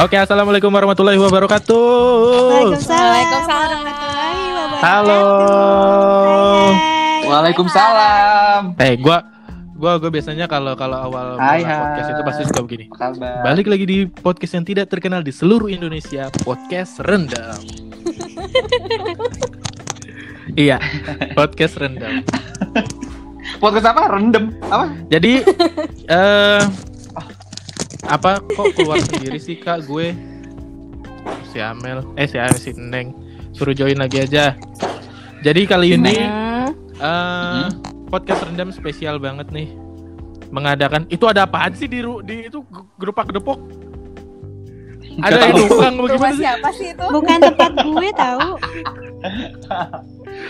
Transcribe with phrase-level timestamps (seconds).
[0.00, 1.76] Oke, assalamualaikum warahmatullahi wabarakatuh.
[1.76, 3.68] Waalaikumsalam Waalaikumsalam.
[3.68, 4.80] warahmatullahi wabarakatuh.
[4.80, 5.20] Halo.
[6.72, 7.28] Hai.
[7.28, 8.60] Waalaikumsalam.
[8.80, 9.18] Eh, gua
[9.76, 12.14] gua gua biasanya kalau kalau awal Hai, mulai podcast hai.
[12.16, 12.84] itu pasti suka begini.
[12.88, 13.44] Kabar?
[13.44, 17.60] Balik lagi di podcast yang tidak terkenal di seluruh Indonesia, podcast rendam.
[20.64, 20.80] iya,
[21.36, 22.24] podcast rendam.
[23.60, 24.16] Podcast apa?
[24.16, 24.56] Rendem.
[24.64, 24.88] Apa?
[25.12, 25.44] Jadi
[26.08, 26.64] eh
[28.10, 30.12] apa kok keluar sendiri sih Kak gue?
[31.46, 33.14] Si Amel, eh si Amel si Neng
[33.50, 34.54] suruh join lagi aja.
[35.40, 36.68] Jadi kali ini Hmm.
[36.98, 37.66] eh
[38.06, 39.70] podcast rendam spesial banget nih.
[40.50, 43.58] Mengadakan itu ada apaan sih di ru- di itu grup depok?
[45.20, 46.42] Ada yang numpang bagaimana sih?
[46.42, 47.06] siapa sih itu?
[47.06, 48.48] Bukan tempat gue tahu.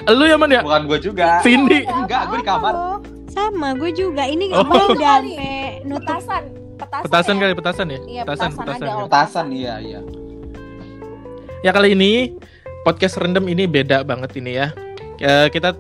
[0.17, 0.63] Lu yang mana ya?
[0.63, 1.41] Bukan gue juga.
[1.43, 1.85] Cindy.
[1.85, 2.75] Enggak, gue di kamar.
[3.33, 4.25] Sama gue juga.
[4.25, 4.63] Ini Oh.
[4.63, 6.23] gue udah sampai nutup.
[6.91, 7.07] Petasan.
[7.07, 7.07] Petasan.
[7.07, 7.41] Petasan ya?
[7.41, 7.99] kali petasan ya?
[8.03, 8.83] Iya, petasan, petasan petasan.
[8.83, 8.91] ada.
[8.91, 9.05] ya.
[9.07, 10.01] Petasan iya iya.
[11.61, 12.13] Ya kali ini
[12.83, 14.75] podcast rendam ini beda banget ini ya.
[15.23, 15.79] Eh, kita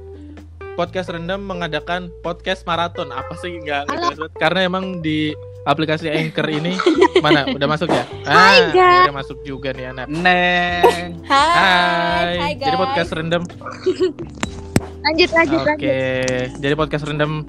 [0.78, 3.11] podcast rendam mengadakan podcast maraton.
[3.11, 4.33] Apa sih nggak nggak jelas banget.
[4.39, 5.34] Karena emang di
[5.67, 6.78] aplikasi Anchor ini
[7.24, 8.06] mana udah masuk ya?
[8.30, 9.11] Ah, guys.
[9.11, 10.06] akhirnya masuk juga nih anak.
[10.06, 11.19] Neng.
[11.27, 11.50] Hai.
[11.58, 12.34] Hai.
[12.39, 12.67] Hai guys.
[12.70, 13.42] Jadi podcast rendam.
[15.00, 15.98] Lanjut lanjut Oke.
[16.55, 17.42] Jadi podcast rendam.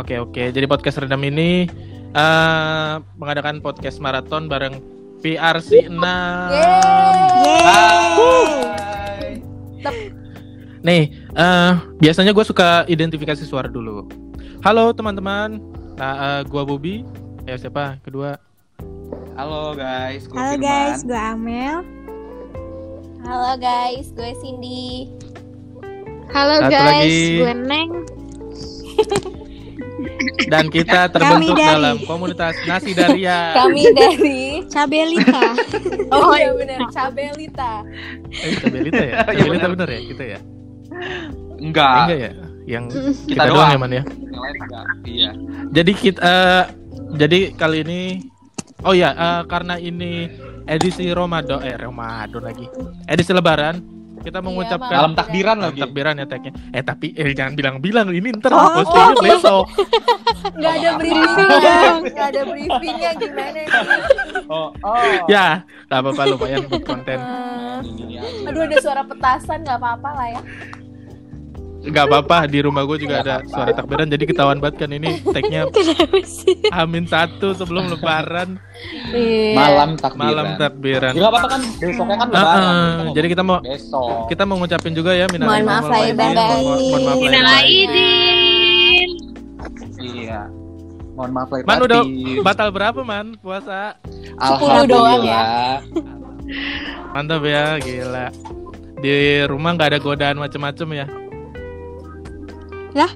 [0.00, 0.42] Oke oke.
[0.48, 1.68] Jadi podcast rendam ini
[2.12, 4.78] eh mengadakan podcast maraton bareng
[5.18, 5.96] PRC 6.
[7.66, 9.42] Hai.
[10.82, 11.02] Nih,
[11.34, 14.06] eh biasanya gue suka identifikasi suara dulu.
[14.62, 15.58] Halo teman-teman,
[15.94, 17.02] nah eh, gua Bobby.
[17.44, 17.98] Ya siapa?
[18.02, 18.38] Kedua.
[19.36, 20.64] Halo guys, gue Halo Firman.
[20.64, 21.78] guys, gue Amel.
[23.22, 25.10] Halo guys, gue Cindy.
[26.30, 27.20] Halo Satu guys, lagi.
[27.38, 27.90] gue Neng.
[30.46, 31.68] Dan kita terbentuk dari.
[31.72, 33.56] dalam komunitas Nasi Daria.
[33.56, 35.42] Kami dari Cabelita.
[36.14, 37.82] Oh iya benar, Cabelita.
[38.30, 39.16] Eh, Cabelita ya?
[39.34, 40.38] Iya, Cabelita bener ya kita ya?
[40.38, 40.40] Eh,
[41.58, 41.98] Enggak.
[42.06, 42.30] enggak ya?
[42.66, 43.70] Yang kita, Kita doang doang.
[43.70, 44.02] ya man ya.
[44.06, 44.84] Yang lain enggak.
[45.02, 45.30] Iya.
[45.72, 46.64] Jadi kita eh,
[47.16, 48.00] jadi kali ini
[48.84, 50.28] Oh ya, eh, karena ini
[50.68, 52.68] edisi Ramadan eh Ramadan lagi.
[53.08, 53.80] Edisi lebaran,
[54.18, 55.80] kita mengucapkan Dalam takbiran lagi.
[55.80, 56.52] takbiran ya tagnya.
[56.70, 59.64] Eh tapi eh jangan bilang-bilang ini ntar Oh, postingnya besok.
[60.52, 61.76] Enggak ada briefingnya.
[62.00, 63.66] Enggak ada briefingnya gimana nih?
[64.46, 65.02] Oh, oh.
[65.26, 67.18] ya, gak apa-apa lumayan buat konten.
[68.48, 70.40] Aduh ada suara petasan nggak apa-apa lah ya.
[71.86, 73.52] Gak apa-apa di rumah gue juga Nggak ada apa-apa.
[73.52, 75.70] suara takbiran jadi ketahuan banget kan ini tagnya?
[76.80, 78.58] Amin satu sebelum lebaran
[79.08, 79.54] Iya.
[79.54, 80.26] Malam takbiran.
[80.26, 81.12] malam takbiran.
[81.12, 82.60] Enggak apa-apa kan besoknya kan lebaran.
[82.60, 84.26] ah, jadi kita mau besok.
[84.26, 87.30] kita mau ngucapin juga ya minal Mohon maaf lahir dan Mohon- mohon maaf lahir batin.
[87.30, 89.08] dan batin.
[89.98, 90.40] Iya.
[91.12, 92.42] Mohon maaf lahir Man udah batin.
[92.42, 93.80] batal berapa man puasa?
[94.36, 95.42] Sepuluh doang ya.
[97.10, 98.26] Mantap ya, gila.
[98.96, 99.14] Di
[99.44, 101.06] rumah nggak ada godaan macem-macem ya?
[102.96, 103.12] Lah?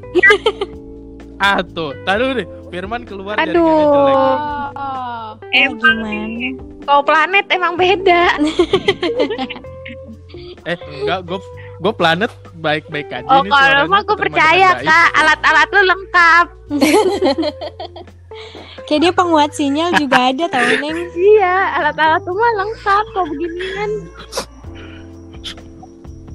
[1.49, 2.49] ah tuh, tadi deh.
[2.69, 3.49] Firman keluar Aduh.
[3.49, 4.21] jaringannya jelek.
[4.77, 5.29] Oh.
[5.51, 6.49] Eh, gimana?
[6.85, 8.23] Kau planet emang beda.
[10.63, 11.41] Eh, enggak, gue
[11.81, 12.29] gue planet
[12.61, 16.47] baik-baik aja Oh ini kalau mah gue percaya kak, alat-alat lu lengkap.
[18.87, 21.09] Kayak dia penguat sinyal juga ada tau Neng.
[21.17, 23.91] Iya, alat-alat lu mah lengkap kok beginian.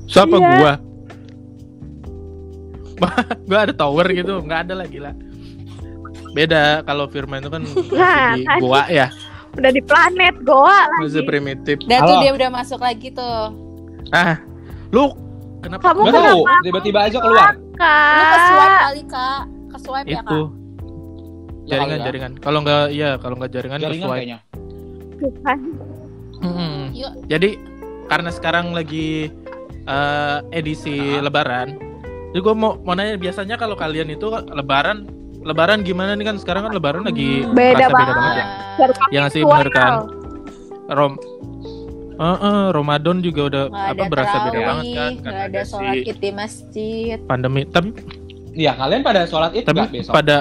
[0.09, 0.49] Siapa Iya.
[0.57, 0.73] gua?
[3.47, 5.11] gua ada tower gitu, nggak ada lah gila.
[6.31, 8.59] Beda kalau Firman itu kan masih Nah, di kan.
[8.59, 9.07] gua ya,
[9.55, 11.27] Udah di planet Goa masih lagi.
[11.27, 11.77] primitif.
[11.85, 13.55] Dan tuh dia udah masuk lagi tuh.
[14.11, 14.35] Ah,
[14.91, 15.15] lu
[15.59, 15.81] kenapa?
[15.89, 17.51] Kamu Enggak kenapa tahu, tiba-tiba aja keluar.
[17.55, 17.63] Lu
[18.21, 18.81] ke swipe Kak.
[18.81, 19.41] kali kak.
[19.65, 20.51] Ke swipe ya itu kak.
[21.65, 22.05] Ya, jaringan ya.
[22.05, 22.31] jaringan.
[22.37, 24.19] Kalau nggak iya, kalau nggak jaringan, Jaringan sesuai.
[24.19, 24.39] kayaknya.
[26.93, 27.11] Yuk.
[27.25, 27.49] Jadi
[28.05, 29.31] karena sekarang lagi
[29.81, 31.79] eh, edisi Lebaran,
[32.35, 35.07] jadi gue mau mau nanya biasanya kalau kalian itu Lebaran
[35.39, 38.13] Lebaran gimana nih kan sekarang kan Lebaran lagi Beda kerasa beda banget.
[38.13, 38.45] banget ya.
[39.09, 39.51] Yang sih virtual.
[39.53, 39.93] bener kan.
[40.89, 41.13] Rom
[42.15, 45.93] Eh, eh, Ramadan juga udah Nggak apa berasa beda banget kan karena ada ada sholat
[45.93, 47.17] si id di masjid.
[47.23, 47.61] pandemi.
[47.65, 47.89] Tapi
[48.51, 50.13] Iya, kalian pada sholat Id tapi enggak besok?
[50.15, 50.37] pada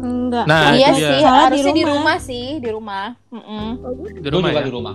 [0.00, 0.44] Enggak.
[0.44, 1.92] Nah, iya sih, Sholat di harusnya di rumah.
[1.94, 3.06] rumah sih, di rumah.
[3.28, 3.66] Mm-mm.
[4.16, 4.64] di Gue rumah juga ya.
[4.64, 4.94] di rumah.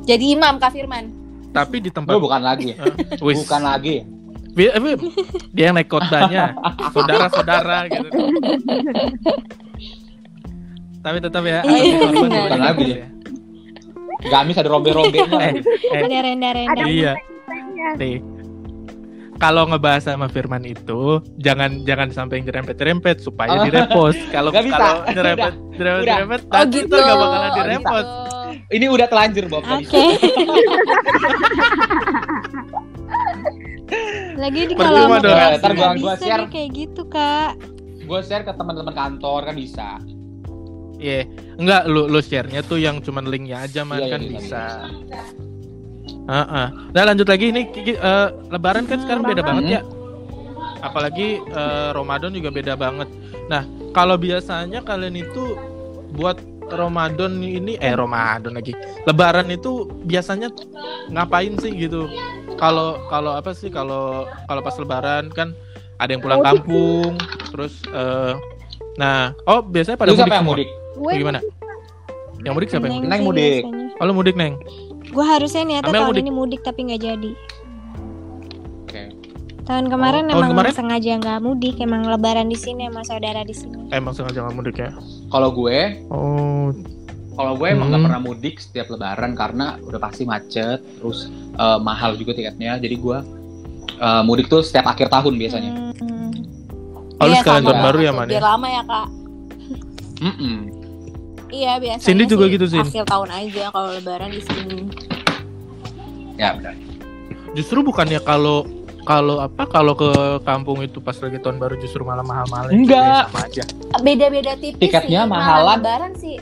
[0.00, 1.04] Jadi imam Kak Firman.
[1.50, 2.70] Tapi di tempat Gue bukan lagi.
[3.18, 3.96] Bukan lagi.
[4.54, 4.96] Eh,
[5.50, 6.54] dia yang naik kotanya
[6.90, 8.08] saudara-saudara gitu
[11.00, 13.08] tapi tetap ya Iya, Bukan lagi gitu ya.
[14.24, 15.26] Gamis ada robe-robenya.
[15.42, 15.52] eh,
[15.90, 16.82] eh, Ada renda-renda.
[16.86, 17.12] iya
[17.94, 18.22] nih
[19.34, 23.66] kalau ngebahas sama Firman itu jangan jangan sampai nyerempet-nyerempet supaya Oh.
[23.66, 24.16] direpost.
[24.30, 24.78] Kalau Nggak bisa.
[24.78, 26.14] kalau nyerempet nyerempet Udah.
[26.16, 26.86] nyerempet Oh gitu.
[26.86, 28.08] itu nggak bakalan Oh, direpost.
[28.70, 29.62] Ini udah telanjur Bob.
[29.66, 30.02] Oke.
[34.44, 35.24] Lagi di kalau dong.
[35.24, 36.44] kelas Ntar gua- nggak gua bisa share.
[36.46, 37.50] kayak gitu kak.
[38.04, 39.88] Gue share ke teman-teman kantor kan bisa.
[40.94, 41.24] Iya,
[41.56, 44.64] enggak lu lu share-nya tuh yang cuman linknya aja man Iya, kan iya, bisa.
[46.24, 46.66] Heeh.
[46.90, 49.80] Nah, lanjut lagi ini Kiki, eh, lebaran kan sekarang beda banget ya.
[50.80, 53.08] Apalagi eh, Ramadan juga beda banget.
[53.46, 55.56] Nah, kalau biasanya kalian itu
[56.12, 56.36] buat
[56.66, 58.72] Ramadan ini eh Ramadan lagi.
[59.04, 60.48] Lebaran itu biasanya
[61.10, 62.08] ngapain sih gitu?
[62.54, 65.52] Kalau kalau apa sih kalau kalau pas lebaran kan
[65.96, 67.18] ada yang pulang kampung,
[67.50, 68.32] terus eh
[68.94, 70.68] nah, oh biasanya pada Lu siapa yang mudik?
[70.94, 71.40] Gue gimana?
[72.40, 73.10] Yang mudik siapa yang mudik?
[73.10, 73.62] Neng mudik.
[73.64, 74.02] biasanya.
[74.02, 74.54] Oh, mudik, Neng.
[75.06, 76.22] Gue harusnya niatnya Amel tahun mudik.
[76.22, 77.30] ini mudik tapi nggak jadi.
[78.84, 79.02] Oke.
[79.64, 80.72] Tahun kemarin Oh, tahun emang kemarin?
[80.74, 83.88] sengaja nggak mudik, emang lebaran di sini sama saudara di sini.
[83.90, 84.90] Emang sengaja nggak mudik ya?
[85.28, 85.78] Kalau gue,
[86.08, 86.68] Oh,
[87.34, 88.08] kalau gue emang nggak Hmm.
[88.08, 92.76] pernah mudik setiap lebaran karena udah pasti macet, terus eh, mahal juga tiketnya.
[92.76, 93.18] Jadi gue
[93.94, 95.72] eh, mudik tuh setiap akhir tahun biasanya.
[95.94, 96.30] Hmm.
[97.14, 98.18] oh lu Iya, sekalian sama tahun baru ya, banget.
[98.18, 98.28] Man?
[98.28, 98.48] Biar ya?
[98.48, 99.06] lama ya kak.
[100.16, 100.56] Mm-mm.
[101.48, 102.02] Iya biasanya.
[102.04, 102.82] Cindy juga sih gitu, Sin?
[102.82, 104.78] Akhir tahun aja kalau lebaran di sini.
[106.34, 106.74] Ya benar.
[107.52, 108.66] Justru bukannya kalau
[109.04, 110.10] kalau apa kalau ke
[110.42, 113.28] kampung itu pas lagi tahun baru justru malah mahal-mahal Enggak.
[113.28, 113.62] sama aja.
[114.00, 115.30] Beda-beda tipis Tiketnya sih.
[115.30, 115.46] mahalan.
[115.46, 116.36] Mahal lebaran sih.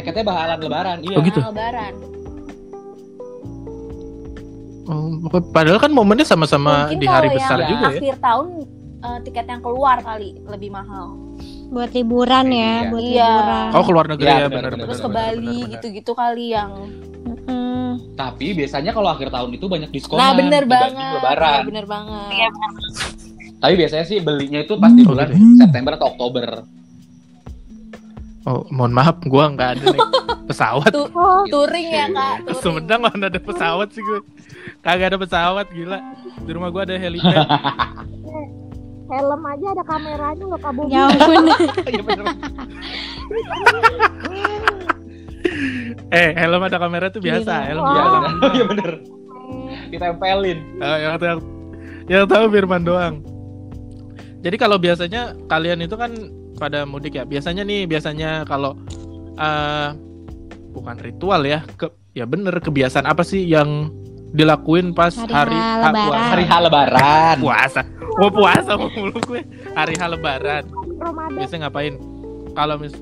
[0.00, 1.16] Tiketnya bahalan lebaran, iya.
[1.16, 1.40] Oh, gitu?
[1.40, 1.94] Lebaran.
[4.84, 5.06] Oh,
[5.52, 8.00] padahal kan momennya sama-sama di hari besar yang juga ya.
[8.00, 8.46] Akhir tahun
[9.00, 11.14] eh, tiket yang keluar kali lebih mahal.
[11.70, 12.90] Buat liburan ya, Iya.
[12.90, 13.28] buat Iya.
[13.30, 13.68] liburan.
[13.70, 15.72] Oh, keluar negeri Iya, ya, benar, benar benar, Terus benar, ke benar, Bali benar, benar.
[15.72, 16.70] gitu-gitu kali yang.
[17.20, 17.86] Mm-mm.
[18.16, 20.18] Tapi biasanya kalau akhir tahun itu banyak diskon.
[20.18, 21.14] nah bener banget.
[21.16, 21.52] Lebaran.
[21.54, 22.50] Nah, bener banget.
[23.60, 26.64] Tapi biasanya sih belinya itu pas di Oh, bulan gitu September atau Oktober.
[28.48, 30.00] Oh, mohon maaf, gua nggak ada nih
[30.48, 30.88] pesawat.
[30.88, 31.12] Tu-
[31.52, 32.34] touring ya kak.
[32.48, 32.62] Ke touring.
[32.64, 34.24] Sumedang mana ada pesawat sih gue.
[34.80, 36.00] Kagak ada pesawat, gila.
[36.40, 37.36] Di rumah gua ada helipad.
[39.10, 40.94] helm aja ada kameranya loh Kak Bobi.
[40.94, 41.44] Ya ampun.
[46.10, 47.68] Iya eh, helm ada kamera tuh biasa, Gila.
[47.70, 48.16] helm Iya biasa.
[48.50, 48.90] Iya bener.
[49.90, 50.58] Ditempelin.
[50.78, 51.38] Eh, yang tahu
[52.10, 53.14] yang tahu Firman doang.
[54.40, 56.10] Jadi kalau biasanya kalian itu kan
[56.60, 57.24] pada mudik ya.
[57.24, 58.76] Biasanya nih, biasanya kalau
[59.40, 59.96] eh
[60.76, 63.88] bukan ritual ya, ke ya bener kebiasaan apa sih yang
[64.30, 66.06] dilakuin pas Hari hari, H H Lebaran.
[66.06, 66.28] puasa?
[66.30, 67.36] Hari H Lebaran.
[67.44, 67.80] puasa.
[68.20, 69.42] Oh puasa mulu gue.
[69.74, 70.64] Hari H lebaran.
[70.98, 71.38] Ramadan.
[71.38, 71.94] Biasanya ngapain?
[72.54, 72.94] Kalau mis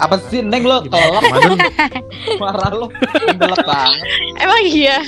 [0.00, 1.58] Apa sih Neng lo Ramadan
[2.42, 2.86] marah lo.
[3.26, 4.00] Mendelek banget.
[4.38, 4.98] Emang iya.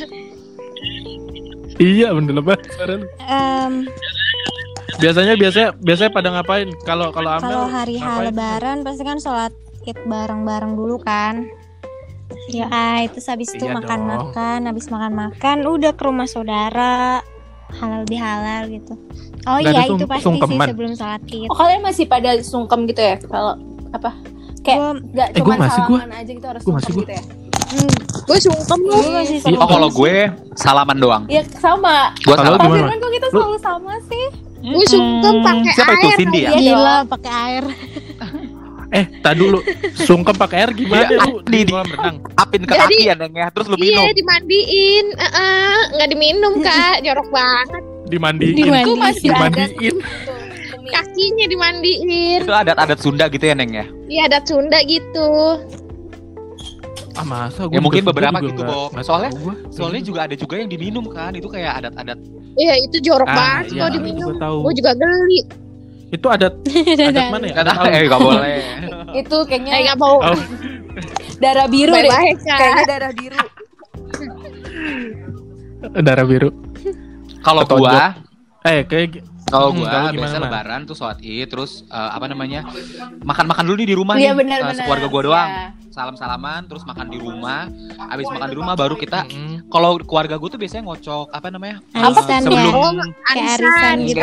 [1.81, 3.00] iya bener lebaran.
[3.23, 3.87] Em,
[5.03, 6.69] Biasanya biasanya biasanya pada ngapain?
[6.81, 9.51] Kalau kalau Amel kalau hari H lebaran pasti kan sholat
[9.83, 11.51] id bareng-bareng dulu kan.
[12.49, 17.21] Ya, ah, itu habis itu Iya makan-makan, habis makan-makan udah ke rumah saudara
[17.73, 18.95] halal bihalal gitu.
[19.45, 20.65] Oh iya itu pasti sungkeman.
[20.65, 21.49] sih sebelum sholat id.
[21.49, 23.19] Oh kalian masih pada sungkem gitu ya?
[23.21, 23.59] Kalau
[23.91, 24.11] apa?
[24.63, 25.69] Kayak Gua, nggak Eh, cuma gua.
[25.69, 27.03] salaman aja gitu harus Gua sungkem gua.
[27.03, 27.23] gitu ya?
[27.73, 27.91] hmm,
[28.23, 28.94] Gue sungkem lu.
[28.94, 29.97] gua masih Iya, Oh kalau sih.
[29.99, 30.15] gue
[30.55, 31.23] salaman doang.
[31.27, 31.97] Iya sama.
[32.19, 32.63] Gue Kalau salaman.
[32.63, 32.79] Gimana?
[32.79, 34.27] Firman kok kita selalu sama sih?
[34.63, 35.45] Gue sungkem Hmm.
[35.45, 36.17] pakai Siapa itu air.
[36.17, 36.51] Cindy ya?
[36.51, 37.65] Iya Gila pakai air.
[38.93, 39.59] Eh, tak dulu.
[39.97, 42.17] Sungkem pakai air gimana Iya, lu di di- kolam renang?
[42.35, 44.05] Apin ke Jadi- kaki ya Neng ya, terus lu minum.
[44.05, 45.07] Iya dimandiin.
[45.13, 46.97] Heeh, nggak diminum kak.
[47.01, 47.83] Jorok banget.
[48.07, 48.55] Dimandiin.
[48.55, 48.85] Dimandiin.
[48.85, 49.97] Itu masih Dimandiin.
[50.85, 52.41] Kakinya dimandiin.
[52.43, 53.87] Itu adat-adat Sunda gitu ya Neng ya.
[54.07, 55.31] Iya adat Sunda gitu.
[57.13, 59.55] Ah, masa Ya, mungkin beberapa juga gitu, nggak Soalnya- gua.
[59.69, 62.19] Soalnya juga ada juga yang diminum kan, itu kayak adat-adat.
[62.53, 64.29] Iya itu jorok Ah, banget iya, kalau aku diminum.
[64.39, 65.41] Gue juga geli.
[66.11, 66.55] Itu adat
[67.09, 67.55] adat mana ya?
[67.59, 68.57] Adat eh gak boleh.
[69.21, 70.17] itu kayaknya Eh nggak mau.
[70.21, 70.37] Oh.
[71.39, 72.13] darah biru deh.
[72.39, 73.41] Kayaknya darah biru.
[75.99, 76.51] darah biru.
[77.41, 78.15] Kalau gua,
[78.63, 82.63] Eh, kayak kalau Hmm, gua gimana, biasa lebaran tuh sholat id, terus eh, apa namanya?
[83.21, 84.39] Makan-makan dulu nih di rumah Iya nih.
[84.39, 84.77] benar eh, benar.
[84.79, 85.51] Sekeluarga gua doang.
[85.51, 85.67] Iya.
[85.93, 87.69] Salam-salaman, terus makan di rumah.
[88.03, 89.69] Habis makan di rumah baru kita Mm-mm.
[89.69, 91.84] kalau keluarga gua tuh biasanya ngocok apa namanya?
[91.93, 93.05] Arisan Eh, sebelum ya.
[93.22, 94.22] Kayak arisan gitu.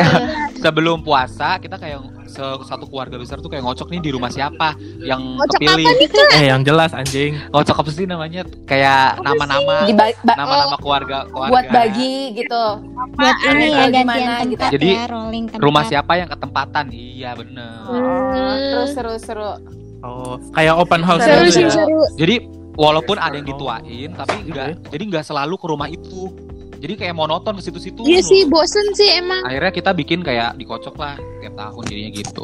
[0.60, 4.74] sebelum puasa kita kayak se- satu keluarga besar tuh kayak ngocok nih di rumah siapa
[4.98, 5.86] yang Ngocok kepilih.
[5.86, 6.36] apa nih?
[6.36, 7.38] Eh, yang jelas anjing.
[7.48, 8.40] Ngocok apa sih namanya?
[8.64, 9.86] Kayak nama-nama
[10.26, 11.50] nama-nama keluarga keluarga.
[11.50, 12.64] buat bagi gitu.
[13.12, 14.58] Buat ini ya Gimana gantian gitu.
[14.58, 15.62] tempat Jadi, ya, rolling tempat.
[15.62, 16.84] Rumah siapa yang ketempatan?
[16.90, 17.78] Iya bener.
[17.86, 19.52] Oh, terus seru seru.
[20.00, 21.70] Oh, kayak open house Seru gitu ya.
[21.70, 22.00] seru.
[22.16, 22.34] Jadi
[22.74, 26.32] walaupun ada yang dituain, tapi enggak, jadi enggak selalu ke rumah itu.
[26.80, 28.00] Jadi kayak monoton ke situ-situ.
[28.08, 29.44] Iya sih bosen sih emang.
[29.44, 32.42] Akhirnya kita bikin kayak dikocok lah tiap tahun jadinya gitu.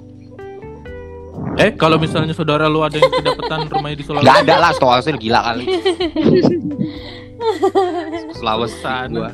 [1.57, 4.29] Eh, kalau misalnya saudara lu ada yang kedapetan rumahnya di Sulawesi.
[4.29, 5.65] Gak ada lah, Sulawesi gila kali.
[8.37, 9.09] Sulawesi Sana.
[9.09, 9.33] gua.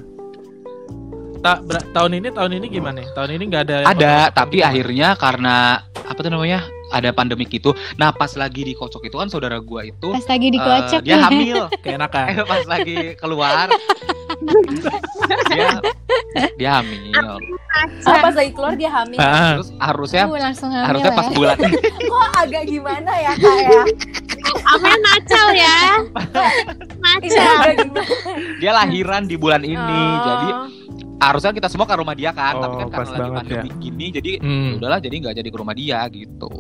[1.43, 1.59] Ta-
[1.91, 3.03] tahun ini tahun ini gimana?
[3.19, 3.77] Tahun ini nggak ada.
[3.91, 6.63] Ada, tapi akhirnya karena apa tuh namanya?
[6.93, 7.73] Ada pandemik itu.
[7.97, 11.25] Nah, pas lagi dikocok itu kan saudara gua itu Pas lagi dikocok dia ya.
[11.25, 11.59] hamil.
[11.85, 12.25] keenakan.
[12.29, 13.67] Eh, pas lagi keluar
[15.49, 15.69] dia
[16.57, 17.13] dia hamil.
[18.03, 19.19] Oh, pas lagi keluar dia hamil.
[19.19, 21.35] Ah, Terus harusnya Uh, langsung hamil harusnya pas ya.
[21.35, 21.57] bulan
[22.13, 23.83] Kok agak gimana ya kak ya?
[24.69, 25.79] Amin nacal ya.
[26.99, 27.61] Nacal.
[28.61, 29.79] dia lahiran di bulan ini.
[29.79, 30.23] Oh.
[30.23, 30.49] Jadi
[31.19, 34.07] harusnya kita semua ke rumah dia kan, tapi Oh, kan pas karena lagi pandemi gini
[34.11, 36.51] jadi hmm, ya udahlah jadi nggak jadi ke rumah dia gitu.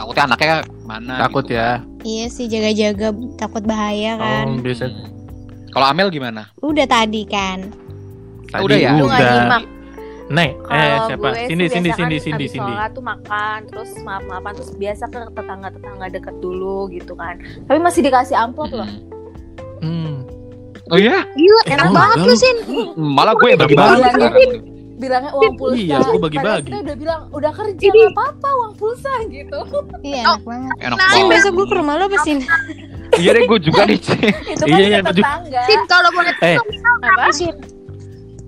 [0.00, 1.84] Takutnya anaknya mana takut gitu ya.
[2.00, 4.44] Iya sih jaga-jaga takut bahaya kan.
[4.48, 4.88] Oh, biasa.
[4.88, 5.04] Hmm.
[5.68, 6.48] Kalau Amel gimana?
[6.58, 7.68] Udah tadi kan.
[8.48, 8.90] Tadi Udah ya?
[8.96, 9.32] Udah.
[9.36, 9.64] nyimak.
[10.30, 11.28] Nek, eh Kalau siapa?
[11.28, 11.66] kan Cindy,
[12.16, 12.70] abis Cindy.
[12.70, 17.34] sholat tuh makan, terus maaf-maafan, terus biasa ke tetangga-tetangga deket dulu gitu kan.
[17.66, 18.86] Tapi masih dikasih amplop loh.
[19.82, 20.22] Hmm.
[20.88, 21.26] Oh iya?
[21.34, 22.34] Gila, enak Oh, banget lu.
[22.34, 22.56] Sin.
[22.96, 24.00] Malah gue yang bagi-bagi
[25.00, 25.76] Bilangnya- uang pulsa.
[25.76, 26.68] Iya, aku bagi-bagi.
[26.68, 29.58] Kita udah bilang udah kerja Ini- nggak apa-apa uang pulsa gitu.
[30.00, 30.74] Iya enak banget.
[30.78, 31.30] Enak Nah, banget.
[31.32, 32.38] besok gue ke rumah lo apa Sin?
[33.12, 33.98] Iya deh gue juga nih.
[33.98, 34.14] Itu
[34.62, 35.60] kan Iya, iya, iya, tetangga.
[35.64, 36.56] Sin kalau boleh Eh.
[37.02, 37.32] Apa?
[37.32, 37.54] Sin?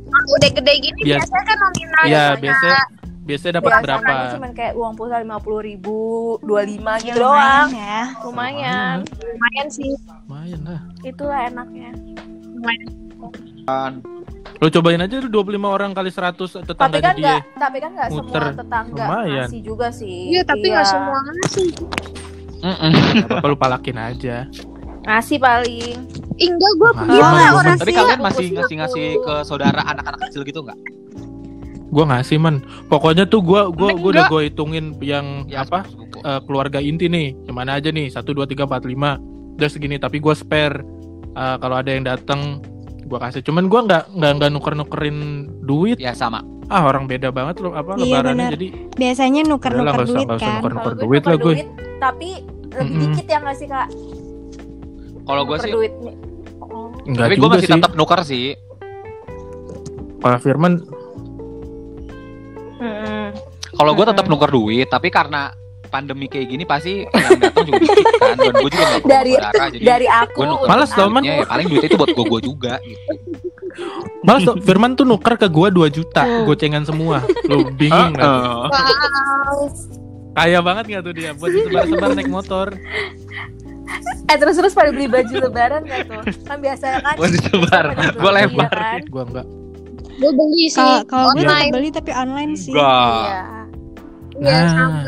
[0.04, 2.82] Kalau udah gede gini Bias- biasanya kan nominal Iya, biasanya.
[3.22, 4.02] biasanya dapat berapa?
[4.04, 5.98] tuh cuman kayak uang pulsa lima puluh ribu,
[6.38, 7.68] dua lima gitu Ya, doang.
[7.70, 8.00] lumayan ya.
[8.20, 8.96] Lumayan.
[9.24, 9.92] lumayan sih.
[10.22, 10.80] Lumayan lah.
[11.00, 11.90] Itulah enaknya.
[12.52, 13.92] Lumayan.
[14.62, 17.26] Lo cobain aja lu 25 orang kali 100 Tapi tetangganya kan dia.
[17.26, 18.42] nggak, tapi kan nggak semua Muter.
[18.54, 19.34] tetangga Lumayan.
[19.42, 20.16] ngasih juga sih.
[20.30, 21.68] Iya, tapi nggak semua ngasih.
[22.62, 22.90] Mm-mm.
[22.94, 24.36] Gak apa-apa lu palakin aja.
[25.02, 25.96] Ngasih paling.
[26.38, 30.62] Ih, Enggak, gue lah gua orang Tapi kalian masih ngasih-ngasih ke saudara anak-anak kecil gitu
[30.62, 30.78] nggak?
[31.90, 32.62] Gua ngasih man.
[32.86, 35.82] Pokoknya tuh gua gua gua udah gua hitungin yang Ya, apa?
[36.16, 37.34] eh, keluarga inti nih.
[37.34, 38.08] Ke mana aja nih?
[38.08, 39.18] 1 2 3 4 5.
[39.58, 40.86] Udah segini tapi gua spare.
[41.28, 42.62] Eh, kalau ada yang datang
[43.12, 43.42] gua kasih.
[43.42, 45.18] Cuman gua nggak nggak nggak nuker-nukerin
[45.60, 45.96] duit.
[45.96, 46.40] Ya sama.
[46.66, 48.48] Ah, orang beda banget loh apa Iya, benar.
[48.50, 48.66] jadi
[48.96, 49.44] Biasanya
[49.92, 50.56] nggak usah- duit nggak usah kan.
[50.56, 51.54] nuker- Kalau gue duit lah nuker gue.
[51.54, 52.30] duit, tapi
[52.72, 53.02] lebih Mm-mm.
[53.06, 53.88] dikit yang ngasih kak.
[55.22, 55.92] Kalau gue Nuker sih, duit.
[57.04, 57.74] enggak tapi gue masih sih.
[57.76, 58.46] tetap nuker sih.
[60.18, 60.72] Kalau Firman
[62.74, 63.24] Mm-mm.
[63.72, 65.52] Kalau gue tetap nuker duit, tapi karena
[65.92, 68.34] pandemi kayak gini pasti yang datang juga dikit kan.
[68.34, 70.32] Dan gue juga nggak Dari- saudara, jadi Dari aku.
[70.34, 71.22] gue nuker Males tau, Man.
[71.22, 73.12] ya paling duitnya itu buat gue gue juga gitu.
[74.22, 77.24] Malah tuh Firman tuh nuker ke gua 2 juta gocengan semua.
[77.44, 78.20] Lu bingung nggak?
[78.22, 78.64] Heeh.
[78.68, 79.64] Wow.
[80.32, 82.68] Kaya banget nggak tuh dia buat sebar-sebar naik motor.
[84.24, 86.22] Eh terus terus pada beli baju lebaran gak tuh?
[86.44, 87.14] Kan biasa kan.
[87.16, 87.84] Buat disebar.
[88.12, 88.72] Gue iya lebar.
[88.72, 89.00] kan?
[89.08, 89.46] Gua enggak.
[90.12, 90.92] Gue beli sih.
[91.04, 92.72] Kalau gue beli tapi online sih.
[92.72, 93.24] Enggak.
[93.24, 93.40] Iya.
[94.42, 95.04] Iya, Nah.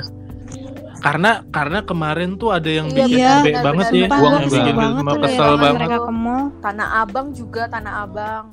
[1.04, 4.08] Karena karena kemarin tuh ada yang Iya, bikin Iya, banget ya.
[4.08, 5.78] Kesel bikin banget mau kesel banget.
[5.84, 6.44] mereka ke mall.
[6.64, 8.44] Tanah Abang juga Tanah Abang.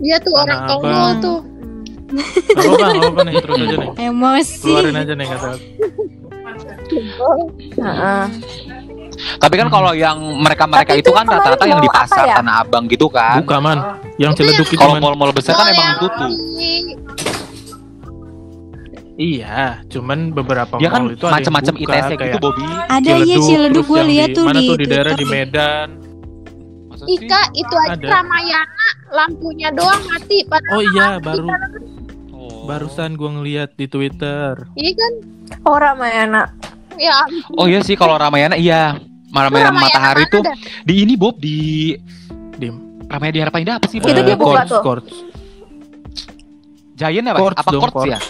[0.00, 1.20] Iya tuh orang Tanah tongol Abang.
[1.20, 1.40] tuh.
[2.12, 3.90] Gak apa-apa, gak apa-apa nih, terus aja nih.
[4.04, 4.56] Emosi.
[4.60, 5.50] Keluarin aja nih kata.
[9.38, 12.36] Tapi kan kalau yang mereka-mereka itu itu kan rata-rata yang di pasar ya?
[12.40, 13.40] Tanah Abang gitu kan.
[13.40, 13.78] Buka man,
[14.16, 15.04] yang celeduk itu Kalau man.
[15.04, 16.30] mall-mall besar kan emang tutup.
[19.12, 22.64] Iya, cuman beberapa Dia kan mall itu ada macam-macam ITC gitu, kayak Bobby.
[22.88, 25.24] Ada iya Ciledug gue lihat di- tuh mana di tuh di daerah di.
[25.26, 25.88] Medan.
[26.88, 27.04] Masa?
[27.06, 28.08] Ika itu aja Ada.
[28.08, 31.60] Ramayana lampunya doang mati padahal Oh iya, mati baru kan.
[32.32, 32.64] Oh.
[32.64, 34.54] barusan gua ngeliat di Twitter.
[34.72, 35.12] Iya kan?
[35.62, 36.48] Oh Ramayana.
[36.94, 37.16] Ya,
[37.54, 38.96] Oh iya sih kalau Ramayana iya.
[39.28, 40.56] Ramayana Ramayana Matahari tuh dah?
[40.84, 41.92] di ini Bob di
[42.52, 42.68] Di
[43.02, 43.96] Ramayana di Harapan Indah apa sih?
[43.96, 44.24] Itu Bob?
[44.24, 44.80] dia buka tuh.
[46.94, 47.38] Giant apa?
[47.38, 48.08] Quartz apa Quartz.
[48.08, 48.20] ya?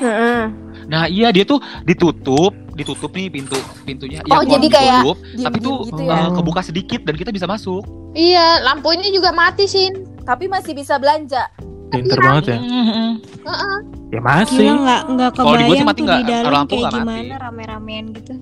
[0.00, 0.40] Heeh.
[0.86, 4.22] Nah iya dia tuh ditutup, ditutup nih pintu pintunya.
[4.30, 6.30] Oh, Quartz jadi kayak ditutup, tapi tuh gitu eh, ya.
[6.30, 7.82] kebuka sedikit dan kita bisa masuk.
[8.16, 9.90] Iya, lampunya juga mati sih.
[10.26, 11.50] Tapi masih bisa belanja.
[11.90, 12.58] Pinter banget ya.
[12.58, 13.10] Mhm.
[13.46, 13.76] Heeh.
[14.14, 14.66] Ya masih.
[14.66, 16.92] Gila nggak nggak Kalau di gua sih kebayang mati tuh nggak, di dalam lampu kayak
[16.94, 18.32] gimana rame-ramean gitu.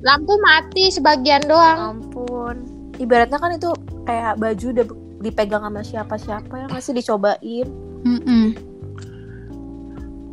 [0.00, 1.78] Lampu mati sebagian doang.
[1.98, 2.56] Ampun.
[3.00, 3.70] Ibaratnya kan itu
[4.06, 4.86] kayak baju udah
[5.20, 7.68] dipegang sama siapa-siapa yang masih dicobain.
[8.00, 8.69] Mm-mm.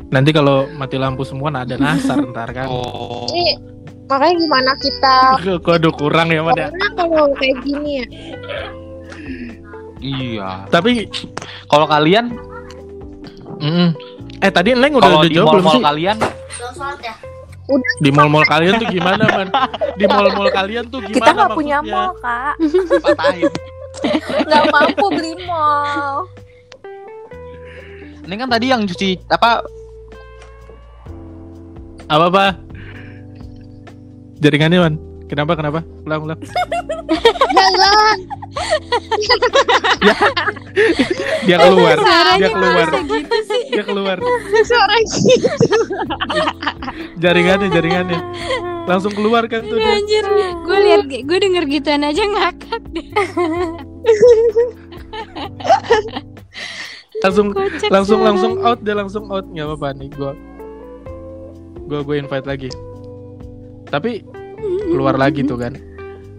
[0.08, 2.68] Nanti kalau mati lampu semua nah ada nasar ntar kan.
[2.68, 3.28] Oh.
[3.28, 3.60] Ini
[4.08, 5.16] makanya gimana kita
[5.64, 6.72] Kok aduh kurang ya, Mad ya.
[6.72, 8.06] karena kalau kayak gini ya.
[9.98, 10.50] Iya.
[10.70, 11.10] Tapi
[11.66, 12.32] Kalau kalian
[13.58, 13.88] mm,
[14.40, 15.82] eh tadi Neng udah udah di jawab belum sih?
[15.82, 16.16] kalian
[18.00, 19.48] Di mall-mall kalian tuh gimana, Man?
[20.00, 22.56] Di mall-mall kalian tuh gimana Kita nggak punya mall kak.
[23.04, 23.52] patahin.
[24.48, 26.24] Nggak mampu beli mall.
[28.24, 29.60] Ini kan tadi yang cuci apa
[32.08, 32.44] Apa apa?
[34.40, 34.94] Jaringannya man.
[35.28, 35.84] Kenapa kenapa?
[36.08, 36.40] Ulang ulang.
[37.52, 38.18] Jangan.
[41.44, 41.96] Dia keluar.
[42.00, 42.86] Suaranya Dia keluar.
[42.88, 43.16] gitu.
[43.68, 44.16] Dia keluar.
[44.64, 45.78] Suara gitu.
[47.20, 48.20] Jaringannya jaringannya.
[48.88, 50.00] Langsung keluar kan tuh dia.
[50.00, 50.24] Anjir,
[50.64, 53.08] gue lihat gue denger gituan aja ngakak deh.
[57.18, 60.32] Langsung Kocak langsung langsung out dia langsung out nggak apa-apa nih gua
[61.88, 62.70] gua gue invite lagi.
[63.88, 64.20] Tapi
[64.92, 65.72] keluar lagi tuh kan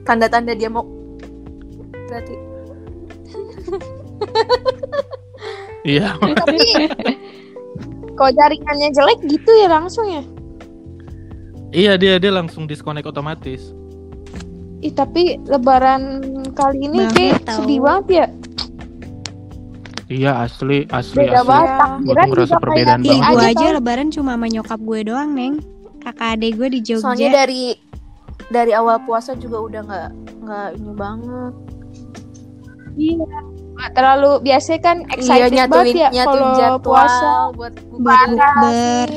[0.06, 0.86] Tanda-tanda dia mau
[2.10, 2.36] berarti.
[5.88, 6.12] Iya.
[6.20, 6.60] Tapi
[8.20, 10.24] kalau jaringannya jelek gitu ya langsung ya.
[11.70, 13.72] iya dia dia langsung disconnect otomatis.
[14.84, 16.26] Ih tapi lebaran
[16.58, 18.26] kali ini kayak sedih banget ya.
[20.10, 21.70] Iya asli asli Beda asli banget.
[21.70, 25.30] Ya, gua Takbiran tuh ngerasa perbedaan banget gue aja lebaran cuma sama nyokap gue doang,
[25.38, 25.54] Neng.
[26.00, 27.04] Kakak adek gue di Jogja.
[27.06, 27.64] soalnya dari
[28.50, 30.10] dari awal puasa juga udah nggak
[30.42, 31.54] nggak ini banget.
[32.98, 33.38] Iya.
[33.80, 37.30] Nggak terlalu biasa kan Iya excited nyatuin banget ya kalau jadwal puasa.
[37.54, 39.10] buat bukber.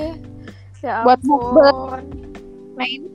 [0.82, 1.74] Ya Buat bukber.
[2.76, 3.08] Nah ini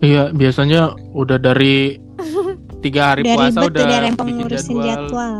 [0.00, 2.00] iya biasanya udah dari
[2.80, 5.34] tiga hari Udah puasa udah dari bikin pengurusin jadwal, jadwal.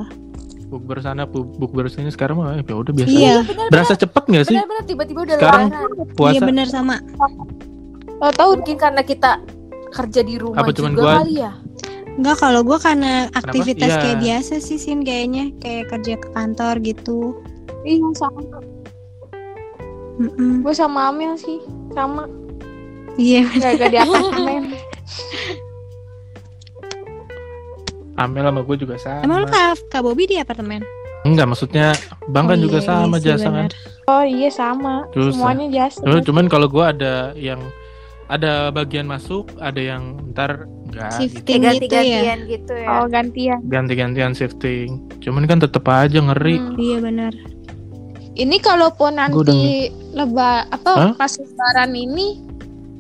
[0.66, 4.54] bukber sana bu- bukber sini sekarang mah ya udah biasa Iya, berasa cepet nggak sih
[4.54, 6.14] Benar-benar tiba-tiba udah Sekarang- lebaran.
[6.14, 6.96] puasa iya bener sama.
[8.14, 9.30] nggak tahu Mungkin karena kita
[9.90, 11.52] kerja di rumah Apa cuman juga gua- kali ya.
[12.12, 13.98] Enggak kalau gue karena aktivitas Iya.
[13.98, 17.18] kayak biasa sih Sin kayaknya kayak kerja ke kantor gitu.
[17.80, 18.38] iya sama
[20.20, 20.60] Mm-mm.
[20.60, 21.58] gue sama Amel sih
[21.90, 22.28] sama
[23.16, 23.48] Iya.
[23.50, 24.62] gak gak di apartemen
[28.20, 30.84] Amel sama gue juga sama Emang lu kak, kak Bobby di apartemen?
[31.20, 31.92] enggak maksudnya
[32.32, 33.68] bang kan Oh juga iya, sama iya jasa kan
[34.08, 37.60] oh iya sama Terus, semuanya jasa Cuman, cuman kalau gue ada yang
[38.30, 41.42] ada bagian masuk, ada yang ntar enggak gitu.
[41.42, 42.34] Shifting Kayak gitu ya.
[42.46, 42.88] gitu ya.
[42.88, 45.02] oh gantian ganti-gantian shifting.
[45.18, 46.56] Cuman kan tetep aja ngeri.
[46.56, 46.78] Hmm.
[46.78, 47.32] Iya benar.
[48.32, 51.12] ini kalaupun nanti leba apa Hah?
[51.18, 52.38] pas lebaran ini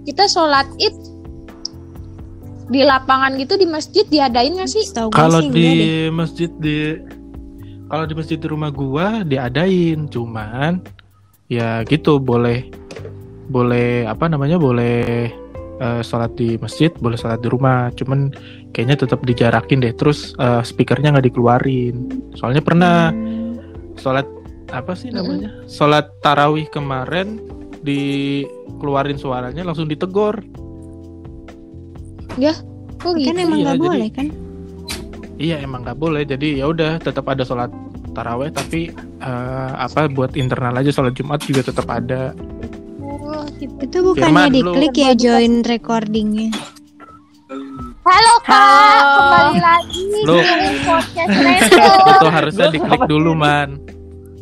[0.04, 0.92] kita sholat id
[2.70, 6.14] di lapangan gitu di masjid diadain gak sih Kalau di deh.
[6.14, 6.94] masjid di
[7.90, 10.78] kalau di masjid di rumah gua diadain, cuman
[11.50, 12.70] ya gitu boleh
[13.50, 15.26] boleh apa namanya boleh
[15.82, 18.30] eh, sholat di masjid, boleh sholat di rumah, cuman
[18.70, 19.90] kayaknya tetap dijarakin deh.
[19.90, 21.96] Terus eh, speakernya nggak dikeluarin.
[22.38, 23.58] Soalnya pernah Hmm.
[23.98, 24.24] sholat
[24.70, 27.42] apa sih namanya sholat tarawih kemarin
[27.82, 30.38] dikeluarin suaranya langsung ditegor
[32.96, 33.36] kok Kan gitu?
[33.36, 34.26] emang Iya, nggak jadi- boleh kan?
[35.36, 36.22] iya emang nggak boleh.
[36.22, 37.68] Jadi ya udah tetap ada sholat
[38.10, 42.32] tarawih tapi eh, apa buat internal aja sholat jumat juga tetap ada.
[43.00, 43.72] Oh, gitu.
[43.78, 46.50] Itu bukannya diklik ya join recordingnya.
[48.00, 48.56] halo kak.
[48.56, 49.10] Halo.
[49.12, 50.22] kembali lagi di
[50.82, 51.30] podcast
[52.10, 53.76] itu harusnya diklik dulu man.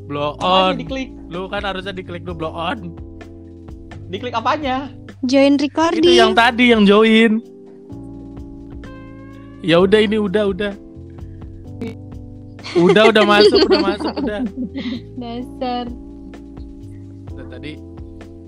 [0.06, 0.76] Blow on.
[0.76, 1.12] diklik?
[1.28, 2.96] Lu kan harusnya diklik dulu blow on.
[4.08, 4.88] Diklik apanya?
[5.20, 6.06] Join itu recording.
[6.08, 7.42] yang tadi yang join
[9.62, 10.72] ya udah ini udah udah.
[12.76, 14.40] Udah udah masuk udah masuk udah.
[15.16, 15.84] Dasar.
[17.48, 17.72] Tadi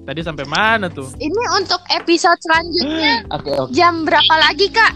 [0.04, 1.08] tadi sampai mana tuh?
[1.16, 3.24] Ini untuk episode selanjutnya.
[3.32, 3.72] Oke oke.
[3.72, 4.92] Jam berapa lagi kak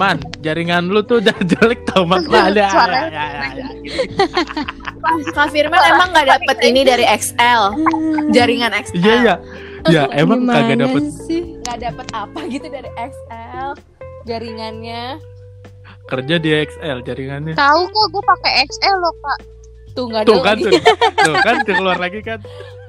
[0.00, 2.68] man jaringan lu tuh udah jelek tau ya, ya,
[3.10, 4.02] ya, ya, gitu.
[5.36, 7.76] Kak Firman emang nggak dapet ini dari XL,
[8.32, 8.96] jaringan XL.
[9.04, 9.34] iya ya
[9.84, 11.42] ya emang kagak Gimana dapet sih?
[11.60, 13.68] Nggak dapet apa gitu dari XL
[14.24, 15.20] jaringannya.
[16.04, 19.40] kerja di XL jaringannya tahu kok gue pakai XL loh kak
[19.94, 20.64] Tuh nggak ada tuh kan lagi.
[20.66, 20.72] tuh,
[21.22, 22.40] tuh kan tuh keluar lagi kan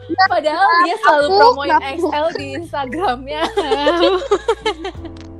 [0.05, 3.41] Padahal dia selalu promoin XL di Instagramnya.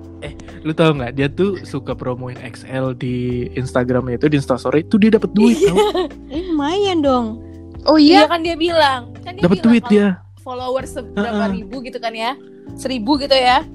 [0.61, 3.15] lu tau nggak dia tuh suka promoin XL di
[3.51, 5.77] Instagramnya itu di Instastory itu dia dapat duit tau
[6.33, 7.37] Eh, lumayan dong.
[7.83, 9.13] oh Iya iya kan dia bilang.
[9.19, 10.07] Kan dia dapat bilang duit dia
[10.39, 11.53] Followers seberapa Heeh.
[11.55, 12.33] ribu gitu kan ya?
[12.73, 13.65] Seribu gitu ya?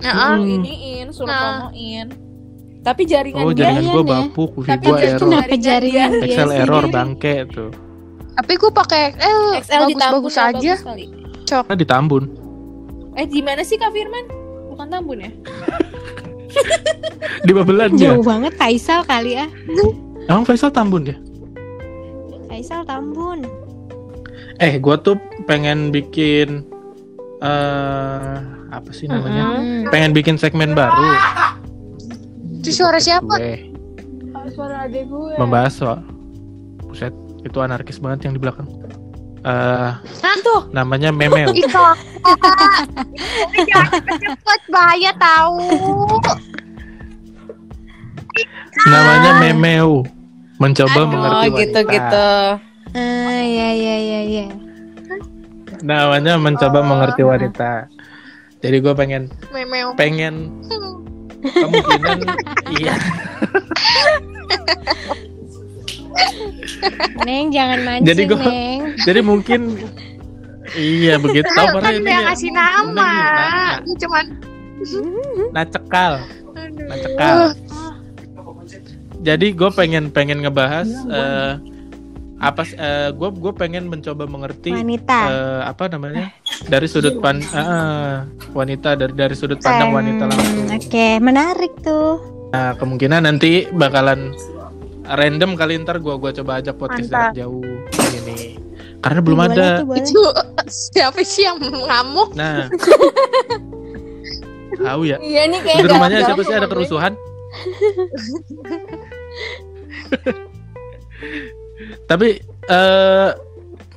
[0.00, 0.48] Nah, Hmm.
[0.56, 1.68] Iniin, suruh Nah.
[1.68, 2.08] promoin.
[2.80, 4.08] Tapi jaringan oh jaringan gua ya.
[4.24, 6.58] bapuk wifi Tapi gua dia error Kenapa jaringan dia XL sih?
[6.58, 7.70] error bangke tuh
[8.30, 11.04] tapi gue pakai XL, XL bagus-bagus aja bagus kali.
[11.60, 12.24] Nah di Tambun
[13.12, 14.24] Eh di mana sih Kak Firman?
[14.80, 15.28] Bukan Tambun ya?
[17.44, 19.44] di Babelan ya Jauh banget Faisal kali ya.
[20.24, 21.20] emang Faisal Tambun ya
[22.48, 23.44] Faisal Tambun.
[24.56, 26.64] eh gua tuh pengen bikin
[27.40, 28.36] eh
[28.70, 29.92] apa sih namanya Mm-mm.
[29.92, 31.12] pengen bikin segmen baru
[32.56, 33.68] itu suara siapa gue
[34.50, 35.36] suara adek gue.
[35.36, 36.00] membahas soal
[36.82, 38.64] buset itu anarkis banget yang di belakang
[39.40, 39.90] Eh,
[40.40, 40.60] Tuh.
[40.70, 41.08] namanya.
[43.50, 45.60] Ini jangan cepet bahaya tahu.
[48.84, 50.04] namanya Memeo.
[50.60, 51.60] Mencoba mengerti Oh wanita.
[51.64, 52.30] gitu gitu.
[52.92, 54.46] Ah, ya ya ya ya.
[55.80, 57.88] Namanya mencoba mengerti wanita.
[58.60, 59.96] Jadi gue pengen Memeo.
[59.96, 60.52] pengen
[61.56, 62.18] kemungkinan
[62.76, 62.92] iya
[67.26, 68.80] Neng jangan mancing, Jadi gua- Neng.
[69.06, 69.60] jadi mungkin
[70.72, 72.92] iya begitu tahu kan ini dia ya, ngasih nama.
[72.94, 74.24] Nah, Ini cuman
[75.50, 76.12] nah cekal
[76.50, 76.86] aduh.
[76.88, 77.36] nah cekal
[79.20, 81.52] jadi gue pengen pengen ngebahas eh,
[82.40, 82.62] apa
[83.12, 85.20] gue gue pengen mencoba mengerti Wanita.
[85.28, 86.32] eh, apa namanya
[86.64, 88.24] dari sudut pan ah,
[88.58, 92.16] wanita dari dari sudut pandang wanita langsung Oke, menarik tuh.
[92.50, 94.32] nah kemungkinan nanti bakalan
[95.10, 97.34] random kali ntar gue gua coba ajak podcast Mantap.
[97.34, 97.64] jarak jauh.
[98.14, 98.38] Ini.
[99.00, 99.68] Karena belum Boleh ada.
[99.80, 99.96] tuh.
[99.96, 100.22] Itu
[100.68, 102.36] siapa sih yang ngamuk?
[102.36, 102.68] nah.
[104.80, 105.20] Tahu ya?
[105.20, 106.54] Iya nih di kayak rumahnya siapa sih?
[106.56, 107.12] Ada kerusuhan?
[112.08, 112.28] Tapi
[112.70, 113.30] eh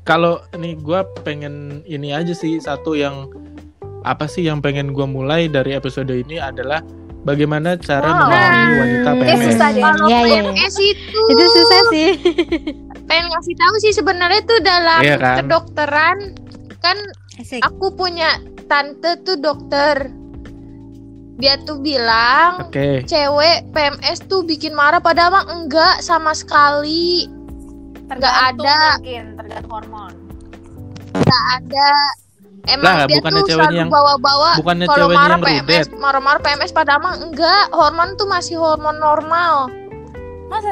[0.04, 3.32] kalau nih gue pengen ini aja sih satu yang
[4.04, 6.84] apa sih yang pengen gue mulai dari episode ini adalah
[7.24, 8.20] bagaimana cara Wow.
[8.22, 9.46] memahami wanita Kayak PMS.
[9.48, 9.82] susah deh.
[9.82, 10.42] Kalau Iya, iya.
[10.44, 12.10] PMS itu, Itu susah sih.
[13.04, 15.36] pengen ngasih tahu sih sebenarnya tuh dalam Iya kan?
[15.40, 16.18] kedokteran
[16.80, 16.98] kan
[17.36, 17.60] Asik.
[17.60, 20.08] aku punya tante tuh dokter.
[21.34, 27.26] Dia tuh bilang Oke, cewek PMS tuh bikin marah padahal mah enggak sama sekali.
[28.06, 28.80] Tergantung ada.
[28.96, 30.14] mungkin tergantung hormon.
[31.14, 31.92] Enggak ada.
[32.63, 35.86] Emang Lah, dia bukannya tuh ceweknya selalu yang- bawa-bawa bukannya kalau ceweknya marah yang PMS,
[35.93, 37.65] marah-marah PMS padahal mah enggak.
[37.69, 39.67] Hormon tuh masih hormon normal.
[40.47, 40.71] Masa?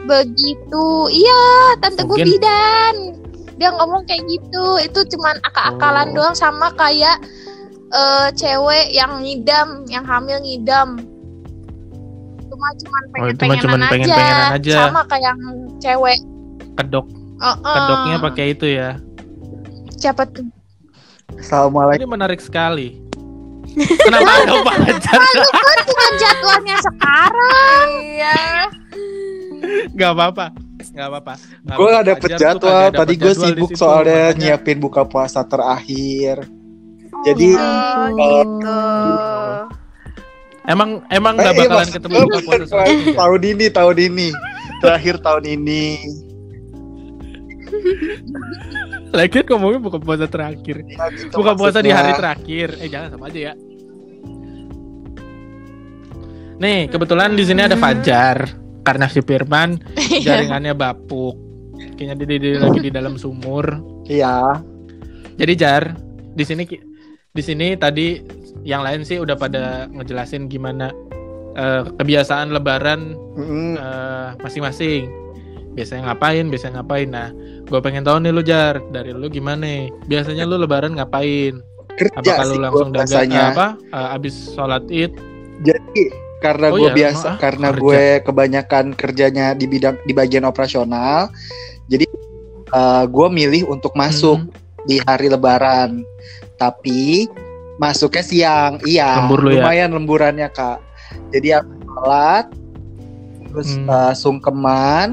[0.00, 0.86] Begitu.
[1.10, 1.42] Iya,
[1.78, 2.94] tante gue bidan.
[3.54, 4.80] Dia ngomong kayak gitu.
[4.80, 6.14] Itu cuman akal-akalan Oh.
[6.16, 7.20] doang sama kayak
[7.88, 10.96] eh, cewek yang ngidam, yang hamil ngidam.
[12.42, 14.76] Cuma cuman Oh, pengen cuma cuman pengen-pengenan aja.
[14.88, 15.40] Sama kayak yang
[15.78, 16.18] cewek.
[16.74, 17.04] kedok
[17.38, 17.74] Oh, oh.
[17.74, 18.96] kedoknya pakai itu ya.
[19.94, 20.46] siapa tuh?
[21.28, 22.00] Assalamualaikum.
[22.00, 22.96] Ini menarik sekali.
[23.76, 25.20] Kenapa ada pacar?
[25.84, 27.86] Bukan jadwalnya sekarang.
[28.00, 28.38] Iya.
[29.92, 30.46] Gak apa-apa.
[30.88, 31.34] Gak apa-apa.
[31.36, 32.88] Nggak Gue gak dapet jadwal.
[32.90, 36.48] Tadi gue sibuk situ, soalnya makanya- nyiapin buka puasa terakhir.
[37.22, 38.80] Jadi Oh kalau- gitu.
[40.64, 42.64] Emang emang Eh, gak iya, bakalan ketemu Eh, buka puasa
[43.20, 44.28] tahun ini, tahun ini.
[44.80, 45.84] Terakhir tahun ini.
[49.08, 50.84] Lagi ngomongin buka puasa terakhir.
[50.84, 52.76] Ya, gitu Buka puasa di hari terakhir.
[52.78, 53.54] Eh jangan sama aja ya.
[56.58, 58.50] Nih, kebetulan di sini ada Fajar.
[58.82, 59.76] Karena si Firman
[60.24, 61.36] jaringannya bapuk.
[61.94, 63.64] Kayaknya dia, dia- dia lagi di dalam sumur.
[64.04, 64.64] Iya.
[65.38, 65.94] Jadi Jar,
[66.34, 66.64] di sini
[67.28, 68.18] di sini tadi
[68.66, 70.90] yang lain sih udah pada ngejelasin gimana
[71.54, 73.14] eh, kebiasaan lebaran
[73.78, 75.06] eh, masing-masing.
[75.78, 77.08] Biasanya ngapain, biasanya ngapain.
[77.08, 77.28] Nah,
[77.62, 79.86] gue pengen tahu nih lu Jar, dari lu gimana?
[80.10, 81.62] Biasanya lu lebaran ngapain?
[81.94, 83.66] Kerja Apakah lu sih langsung dagang apa?
[83.78, 85.14] eh, abis sholat id?
[85.62, 86.02] Jadi
[86.38, 87.82] karena Oh gue iya, biasa ah, karena kerja.
[87.82, 91.30] gue kebanyakan kerjanya di bidang di bagian operasional.
[91.86, 92.06] Jadi
[92.68, 94.50] eh, gue milih untuk masuk Hmm,
[94.82, 96.02] di hari lebaran.
[96.54, 97.26] Tapi
[97.78, 98.72] masuknya siang.
[98.82, 99.22] Iya.
[99.22, 99.62] Lembur lu ya?
[99.62, 100.78] lumayan lemburannya, Kak.
[101.30, 102.46] Jadi aku sholat
[103.48, 103.90] terus Hmm.
[103.90, 105.08] eh, sungkeman.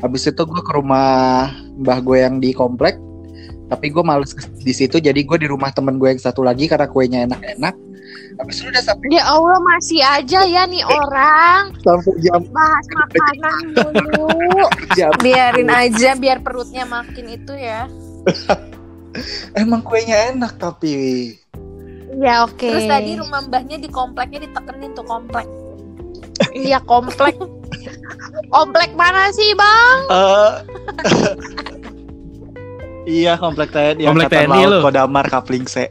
[0.00, 2.98] Habis itu gue ke rumah mbah gue yang di komplek.
[3.66, 6.70] Tapi gue males ke- di situ, jadi gue di rumah temen gue yang satu lagi
[6.70, 7.74] karena kuenya enak-enak.
[8.36, 13.62] Habis itu udah sampai Ya Allah masih aja ya nih orang sampai jam bahas makanan
[13.72, 14.28] dulu.
[14.92, 17.88] jam Biarin aja biar perutnya makin itu ya.
[19.60, 21.32] Emang kuenya enak tapi
[22.16, 22.64] Ya oke.
[22.64, 25.48] Terus tadi rumah mbahnya di kompleknya ditekenin tuh komplek.
[26.52, 27.36] Iya komplek.
[28.48, 29.96] komplek mana sih bang?
[30.08, 30.52] eh
[33.06, 34.78] Iya komplek TNI Komplek Angkatan TNI Laut lu.
[34.82, 35.86] Kodamar Kapling C.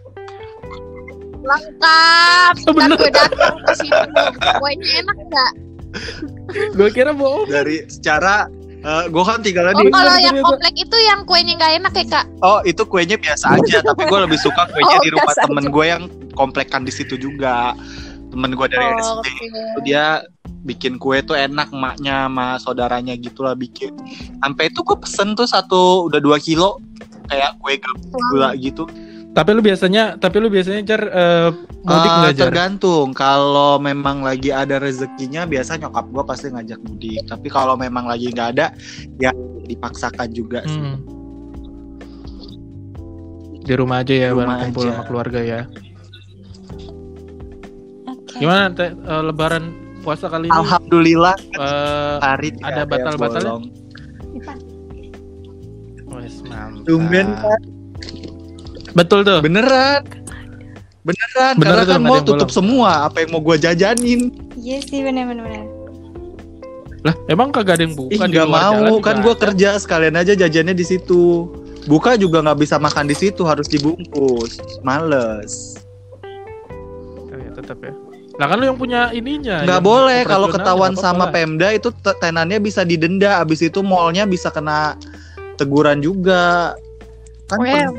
[1.39, 2.53] Lengkap.
[2.59, 2.97] Oh, Ntar bener.
[2.97, 4.09] gue datang ke situ.
[4.57, 5.51] Kuenya enak nggak?
[6.73, 7.47] Gue kira bohong.
[7.47, 11.53] Dari secara eh gue kan tinggalnya Oh di kalau bener, yang komplek itu yang kuenya
[11.55, 12.25] nggak enak ya kak?
[12.41, 15.85] Oh itu kuenya biasa aja tapi gue lebih suka kuenya Oh, di rumah temen gue
[15.87, 16.03] yang
[16.33, 17.71] komplekan di situ juga.
[18.27, 19.27] Temen gue dari Oh, SD.
[19.39, 20.19] Itu dia
[20.65, 23.93] bikin kue tuh enak emaknya sama saudaranya gitu lah bikin.
[24.41, 26.81] Sampai itu gue pesen tuh satu udah dua kilo
[27.29, 27.77] kayak kue
[28.33, 28.89] gula gitu.
[29.35, 31.49] Tapi lu biasanya, tapi lu biasanya Jar eh,
[31.83, 32.43] mudik Eh, nggak Jar?
[32.49, 38.07] tergantung kalau memang lagi ada rezekinya biasa nyokap gue pasti ngajak mudik tapi kalau memang
[38.07, 38.71] lagi nggak ada
[39.19, 39.35] ya
[39.67, 40.97] dipaksakan juga sih Hmm.
[43.65, 45.61] Di rumah aja ya Rumah bareng kumpul sama keluarga ya.
[48.07, 48.35] Oke.
[48.39, 49.63] Gimana teh eh, lebaran
[50.05, 50.53] puasa kali ini?
[50.53, 53.65] Alhamdulillah Eh, hari ada batal-batalnya?
[56.07, 56.85] wes, mantap.
[56.85, 57.61] Tumben kan?
[58.93, 59.41] Betul tuh.
[59.41, 60.05] Beneran.
[61.01, 62.49] Beneran, Bener karena tuh, kan yang tutup bolong.
[62.49, 62.91] semua.
[63.05, 64.33] Apa yang mau gua jajanin?
[64.55, 65.65] Iya sih benar-benar.
[67.05, 68.97] Lah, emang kagak ada yang buka Ih, di luar mau.
[68.97, 69.41] Kan gua ada.
[69.49, 71.45] kerja sekalian aja jajannya di situ.
[71.85, 74.57] Buka juga nggak bisa makan di situ, harus dibungkus.
[74.81, 75.77] Males.
[77.13, 77.93] Oh, ya, tetap ya.
[78.35, 79.63] Lah kan lu yang punya ininya.
[79.63, 81.47] Nggak boleh kalau ketahuan sama apa-apa lah.
[81.47, 83.39] Pemda itu te- tenannya bisa didenda.
[83.39, 84.99] Abis itu mallnya bisa kena
[85.55, 86.75] teguran juga.
[87.47, 87.93] Kan Well.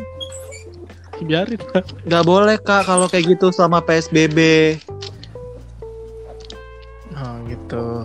[1.16, 1.56] biarin.
[2.04, 4.76] nggak boleh kak kalau kayak gitu sama PSBB.
[7.16, 8.04] Oh, gitu.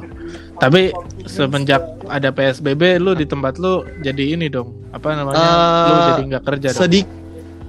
[0.56, 0.96] Tapi
[1.28, 4.72] semenjak ada PSBB lu di tempat lu jadi ini dong.
[4.96, 5.36] Apa namanya?
[5.36, 6.80] lu Eh, jadi nggak kerja dong.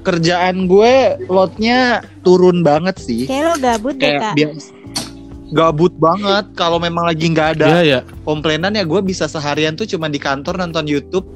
[0.03, 3.31] Kerjaan gue lotnya turun banget sih.
[3.31, 4.35] Kayak lo gabut deh kak.
[4.35, 4.83] bias
[5.53, 8.01] gabut banget kalau memang lagi nggak ada Iya ya.
[8.25, 11.29] komplainan ya gue bisa seharian tuh cuma di kantor nonton YouTube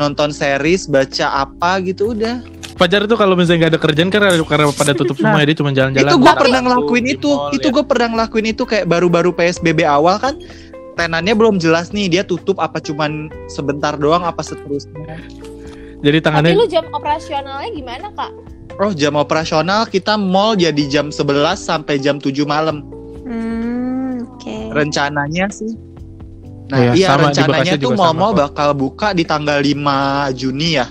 [0.00, 2.40] nonton series baca apa gitu udah
[2.76, 5.56] Fajar itu kalau misalnya nggak ada kerjaan kan karena, karena pada tutup semua ya dia
[5.56, 6.12] cuma jalan-jalan.
[6.12, 7.72] itu gue pernah ngelakuin itu mall, itu ya.
[7.72, 10.36] gue pernah ngelakuin itu kayak baru-baru PSBB awal kan
[11.00, 15.16] tenannya belum jelas nih dia tutup apa cuman sebentar doang apa seterusnya
[16.06, 18.30] Jadi Tapi tangannya lu jam operasionalnya gimana kak?
[18.76, 22.84] oh jam operasional kita mall jadi jam 11 sampai jam 7 malam
[23.24, 24.70] Hmm, oke.
[24.70, 25.74] rencananya sih
[26.66, 30.90] Nah, Iya, iya sama, di rencananya tuh mall-mall bakal buka di tanggal 5 Juni ya.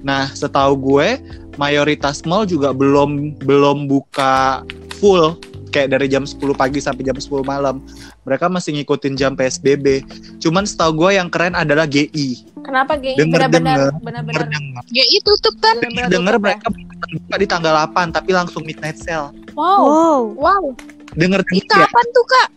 [0.00, 1.20] Nah, setahu gue
[1.60, 4.64] mayoritas mall juga belum belum buka
[4.96, 5.36] full
[5.70, 7.84] kayak dari jam 10 pagi sampai jam 10 malam.
[8.24, 10.08] Mereka masih ngikutin jam PSBB.
[10.40, 12.40] Cuman setahu gue yang keren adalah GI.
[12.60, 14.02] Kenapa geng Denger, benar-benar denger.
[14.02, 14.46] benar-benar
[14.88, 15.74] Ya itu tutup kan.
[15.78, 16.38] Dengar tutup ya?
[16.38, 16.66] mereka
[17.10, 19.32] buka di tanggal 8 tapi langsung midnight sale.
[19.52, 19.80] Wow.
[19.80, 20.20] Wow.
[20.36, 20.62] Wow.
[21.12, 22.48] Denger denger ya, kapan tuh kak?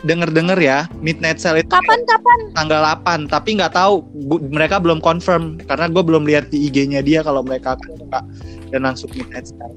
[0.00, 2.38] denger denger ya, midnight sale itu Kapan kapan?
[2.52, 7.00] tanggal 8 tapi nggak tahu gu- mereka belum confirm karena gue belum lihat di IG-nya
[7.00, 8.20] dia kalau mereka akan buka
[8.68, 9.76] dan langsung midnight sale.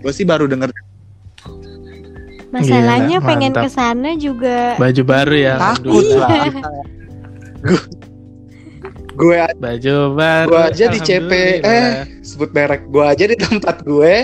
[0.00, 0.70] Gue sih baru denger
[2.50, 5.54] Masalahnya Gila, pengen ke sana juga baju baru ya.
[5.58, 6.30] takut lah.
[9.14, 10.48] Gue gue Baju baru.
[10.48, 12.04] Gua aja di CP, alhamdulillah.
[12.20, 14.14] sebut merek gue aja di tempat gue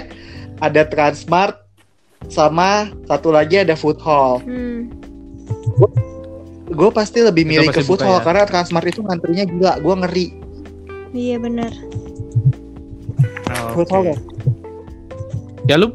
[0.59, 1.57] ada Transmart
[2.26, 4.42] sama satu lagi ada Food Hall.
[4.42, 4.90] Hmm.
[6.66, 8.24] Gue pasti lebih milih ke Food Hall ya?
[8.24, 9.74] karena Transmart itu ngantrinya gila.
[9.79, 10.26] Gue ngeri.
[11.11, 11.72] Iya benar.
[13.48, 13.92] Oh, Food oke.
[13.92, 14.18] Hall ya.
[15.66, 15.94] Ya lu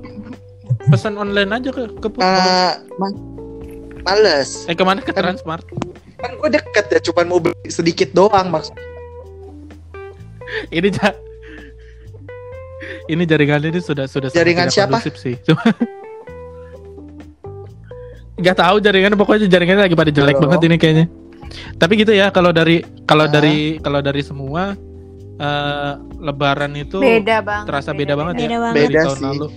[0.86, 3.20] pesan online aja ke ke Eh, ma-
[4.04, 4.64] males.
[4.66, 5.66] Eh ke mana ke Transmart?
[6.16, 8.84] Kan gue deket ya, cuman mau beli sedikit doang maksudnya.
[10.70, 11.10] Ini ja
[13.08, 15.02] ini jaringannya ini sudah sudah Jaringan siapa?
[15.02, 15.36] sih.
[15.42, 15.62] Cuma
[18.36, 20.44] nggak tahu jaringannya pokoknya jaringannya lagi pada jelek Halo?
[20.46, 21.06] banget ini kayaknya.
[21.76, 23.32] Tapi gitu ya kalau dari kalau Ah.
[23.32, 24.76] dari kalau dari semua
[25.36, 27.66] eh, Lebaran itu Beda banget.
[27.68, 28.76] terasa beda, banget ya Beda banget.
[28.76, 29.26] dari Beda tahun sih.
[29.26, 29.48] lalu.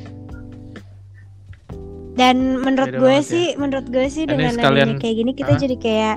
[2.13, 3.31] Dan menurut Beda gue banget ya.
[3.31, 5.61] sih, menurut gue sih Ini dengan sekalian- adanya kayak gini kita Hah?
[5.61, 6.17] jadi kayak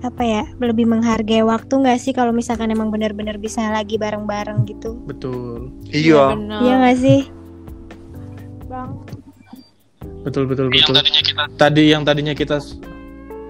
[0.00, 4.96] apa ya lebih menghargai waktu nggak sih kalau misalkan emang benar-benar bisa lagi bareng-bareng gitu
[5.04, 5.68] Betul.
[5.92, 6.32] Iya.
[6.36, 7.20] Iya nggak sih
[8.64, 9.02] Bang.
[10.22, 10.94] Betul betul betul.
[11.56, 12.60] Tadi yang tadinya kita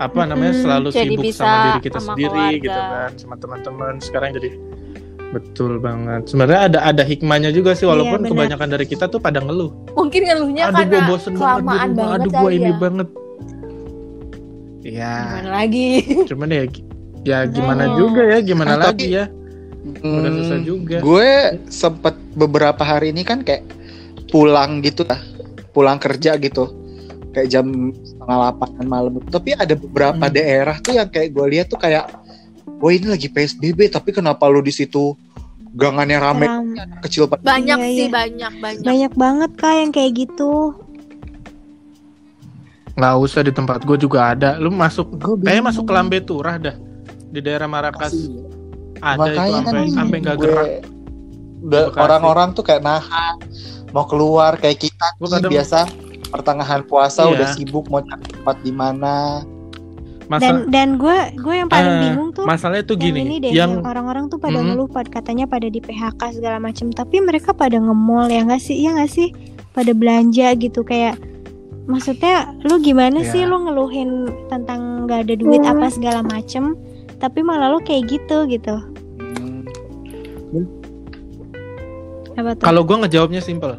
[0.01, 2.63] apa namanya selalu jadi sibuk bisa sama diri kita sama sendiri keluarga.
[2.65, 3.95] gitu kan, sama teman-teman.
[4.01, 4.51] Sekarang jadi
[5.31, 6.23] betul banget.
[6.31, 8.31] Sebenarnya ada ada hikmahnya juga sih walaupun benar.
[8.33, 9.71] kebanyakan dari kita tuh pada ngeluh.
[9.93, 11.99] Mungkin ngeluhnya Aduh karena bosen banget kelamaan rumah.
[12.01, 12.79] banget Aduh gue kali ini ya.
[12.81, 13.09] banget.
[14.81, 15.89] Ya, Gimana lagi?
[16.25, 16.63] cuman ya
[17.21, 17.97] ya gimana Oh.
[17.99, 19.25] juga ya, gimana Ah, lagi tapi- ya.
[19.99, 20.97] Udah susah Hmm, juga.
[21.01, 21.31] Gue
[21.67, 23.65] sempet beberapa hari ini kan kayak
[24.29, 25.21] pulang gitu lah,
[25.71, 26.69] pulang kerja gitu,
[27.31, 29.13] kayak jam setengah delapan malam.
[29.23, 30.33] Tapi ada beberapa Hmm.
[30.33, 32.09] daerah tuh yang kayak gue lihat tuh kayak,
[32.79, 35.17] wah ini lagi PSBB, tapi kenapa lu di situ
[35.71, 37.45] gangannya rame Ram- kecil banget?
[37.47, 38.09] Banyak Iya, sih, iya.
[38.11, 38.85] banyak, banyak.
[38.85, 40.53] banyak banget kak yang kayak gitu
[42.93, 44.57] Nggak usah di tempat gue juga ada.
[44.57, 46.77] Lu masuk Gue kayaknya masuk ke Lambe Turah dah.
[47.29, 48.15] Di daerah Marakas
[48.99, 50.83] ada itu Makanya kan sampai sampai nggak gue-
[51.63, 51.93] gerak.
[51.95, 53.37] orang-orang tuh kayak nahan
[53.91, 55.79] mau keluar kayak kita Gua nih kadang- biasa
[56.27, 57.33] pertengahan puasa Iya.
[57.33, 59.45] udah sibuk mau cari tempat di mana.
[60.27, 63.37] Masa dan dan gue gue yang paling Eh, bingung tuh masalahnya tuh yang gini, ini
[63.41, 67.51] deh yang yang orang-orang tuh pada pad- katanya pada di PHK segala macem tapi mereka
[67.51, 69.35] pada nge-mall ya nggak sih ya nggak sih
[69.71, 71.19] pada belanja gitu kayak
[71.91, 73.29] maksudnya lu gimana Ya.
[73.29, 74.11] sih lu ngeluhin
[74.47, 75.73] tentang nggak ada duit Hmm.
[75.73, 76.79] apa segala macem
[77.17, 78.79] tapi malah lu kayak gitu gitu
[80.51, 80.67] Hmm?
[82.59, 83.77] Kalau gua ngejawabnya simpel.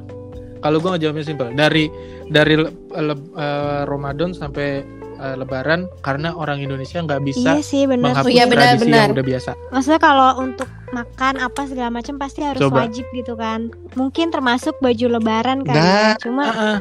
[0.62, 1.50] Kalau gua ngejawabnya simpel.
[1.52, 1.90] Dari
[2.28, 4.86] dari le- le- eh, Ramadan sampai
[5.18, 8.14] eh, Lebaran karena orang Indonesia nggak bisa Iya sih benar.
[8.14, 9.02] menghapus Oh iya, benar, tradisi benar.
[9.04, 9.52] yang udah biasa.
[9.70, 12.78] Maksudnya kalau untuk makan apa segala macam pasti harus Coba.
[12.82, 13.60] wajib gitu kan.
[13.94, 15.76] Mungkin termasuk baju lebaran kan.
[15.76, 16.14] Nah.
[16.18, 16.78] Cuma Ah, ah.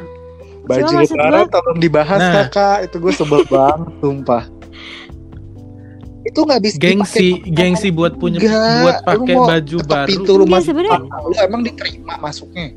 [0.61, 2.33] Baju lebaran gua- tolong dibahas Nah.
[2.45, 4.43] kakak, itu gue sebel banget, sumpah.
[6.21, 10.07] Itu nggak bisa gengsi dipakai- gengsi buat punya Enggak, buat lu pakai baju baru.
[10.07, 12.67] pintu rumah Enggak, sebenarnya- lu emang diterima masuknya.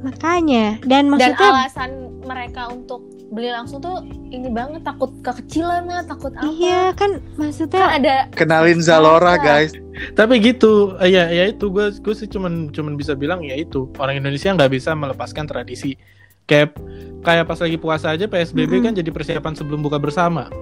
[0.00, 1.90] makanya dan Dan maksudnya alasan
[2.22, 6.44] mereka untuk beli langsung tuh ini banget takut kekecilan lah, takut apa.
[6.46, 9.72] iya kan Kan maksudnya ada Kenalin Zalora guys.
[10.12, 13.88] Tapi gitu, eh, ya ya itu gue gue sih cuman cuman bisa bilang ya itu
[13.94, 15.96] orang Indonesia nggak bisa melepaskan tradisi.
[16.44, 16.76] Kayak
[17.20, 18.84] kayak pas lagi puasa aja PSBB Mm-mm.
[18.84, 20.52] kan jadi persiapan sebelum buka bersama.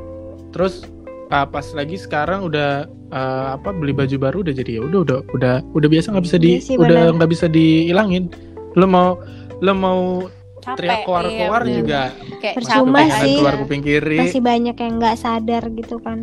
[0.50, 0.86] Terus
[1.28, 5.18] ah, pas lagi sekarang udah eh, apa beli baju baru udah jadi ya udah udah
[5.32, 8.30] udah udah biasa nggak bisa di Iya sih, udah nggak bisa dihilangin.
[8.72, 9.18] Lo mau
[9.58, 10.00] lo mau
[10.58, 10.76] capek.
[10.76, 12.00] teriak keluar-keluar iya, juga
[12.38, 13.36] Kayak Percuma sih.
[13.36, 14.18] keluar kuping kiri.
[14.20, 16.22] masih banyak yang nggak sadar gitu kan.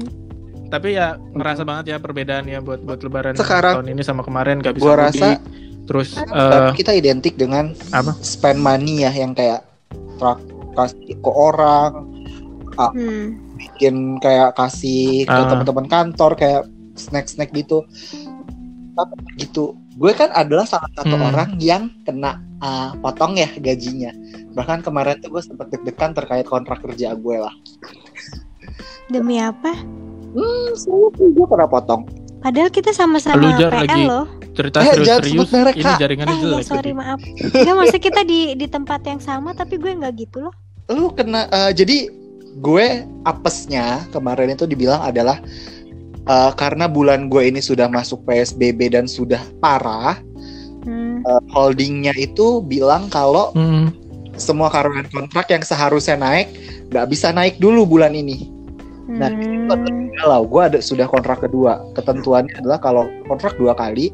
[0.69, 4.77] Tapi ya ngerasa banget ya perbedaannya buat buat lebaran Sekarang- tahun ini sama kemarin nggak
[4.77, 5.03] bisa Gua mudik.
[5.11, 5.29] rasa
[5.89, 8.13] Terus eh, Tapi kita identik dengan apa?
[8.21, 9.65] spend money ya yang kayak
[10.21, 10.37] trak
[10.77, 12.05] kasih ke orang,
[12.77, 13.35] Hmm.
[13.57, 15.49] bikin kayak kasih ke Ah.
[15.49, 17.83] teman-teman kantor kayak snack-snack gitu.
[18.93, 19.73] Tapi gitu.
[19.99, 21.27] Gue kan adalah salah satu Hmm.
[21.27, 24.13] orang yang kena uh, potong ya gajinya.
[24.53, 27.51] Bahkan kemarin tuh gue sempet deg-degan terkait kontrak kerja gue lah.
[29.09, 29.73] Demi apa?
[30.29, 30.71] Hmm,
[31.17, 32.05] gue pernah potong.
[32.39, 34.38] Padahal kita sama-sama PL lagi loh.
[34.59, 35.97] Cerita Eh, serius-serius merek, ini Kak.
[35.97, 36.91] jaringannya Eh ya jelek sorry jadi.
[36.93, 37.19] maaf.
[37.49, 40.53] Enggak maksudnya kita di di tempat yang sama tapi gue nggak gitu loh.
[40.89, 42.11] Lu kena uh, jadi
[42.59, 42.85] gue
[43.23, 45.39] apesnya kemarin itu dibilang adalah
[46.25, 50.19] uh, karena bulan gue ini sudah masuk PSBB dan sudah parah,
[50.79, 51.19] Hmm.
[51.21, 53.91] uh, holdingnya itu bilang kalau Hmm.
[54.33, 56.47] semua karyawan kontrak yang seharusnya naik
[56.87, 58.47] nggak bisa naik dulu bulan ini.
[59.05, 60.07] Nah, Hmm.
[60.15, 64.11] Kalau gue ada sudah kontrak kedua, ketentuannya adalah kalau kontrak dua kali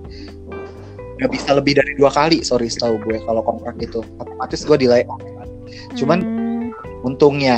[1.15, 2.43] nggak bisa lebih dari dua kali.
[2.43, 5.21] Sorry, setahu gue kalau kontrak itu otomatis gue di layoff.
[5.95, 6.69] Cuman Hmm.
[7.03, 7.57] untungnya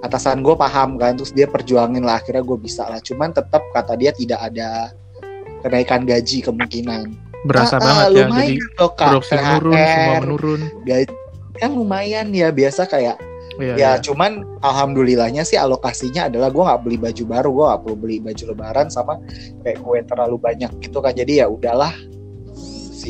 [0.00, 2.98] atasan gue paham kan, terus dia perjuangin lah akhirnya gue bisa lah.
[2.98, 4.90] Cuman tetap kata dia tidak ada
[5.60, 7.14] kenaikan gaji kemungkinan.
[7.40, 9.08] Berasa Ah, ah, banget ya lumayan jadi loh, Kak.
[9.08, 10.60] produksi menurun, semua THR, menurun.
[10.84, 11.06] gaji
[11.52, 13.16] kan lumayan ya biasa kayak
[13.60, 13.90] Iya, ya iya.
[14.00, 18.44] cuman alhamdulillahnya sih alokasinya adalah gue nggak beli baju baru gue nggak perlu beli baju
[18.48, 19.20] lebaran sama
[19.60, 21.92] kayak kue terlalu banyak gitu kan jadi ya udahlah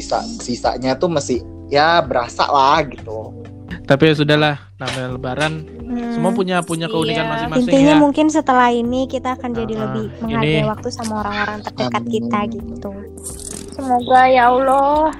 [0.00, 3.36] sisa sisanya tuh masih ya berasa lah gitu
[3.84, 6.14] Tapi ya sudahlah, namanya lebaran Hmm.
[6.14, 7.30] semua punya punya keunikan Iya.
[7.34, 7.98] masing-masing Intinya ya.
[7.98, 12.12] mungkin setelah ini kita akan jadi Ah, lebih ini- menghargai waktu sama orang-orang terdekat Amin.
[12.12, 12.92] kita gitu.
[13.74, 15.10] Semoga ya Allah.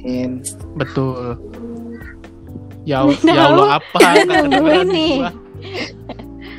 [0.00, 0.40] In,
[0.72, 1.36] Betul.
[2.88, 3.98] Ya, ya Allah apa?
[4.24, 5.36] Nggak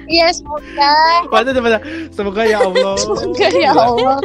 [0.08, 0.91] Iya semoga
[1.28, 1.80] coba baca.
[2.10, 2.96] Semoga ya Allah.
[3.04, 4.17] semoga ya Allah